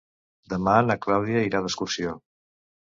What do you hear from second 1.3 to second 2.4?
irà d'excursió.